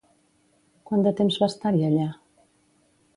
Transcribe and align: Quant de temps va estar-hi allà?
Quant 0.91 1.03
de 1.07 1.13
temps 1.19 1.37
va 1.43 1.49
estar-hi 1.53 1.85
allà? 1.91 2.07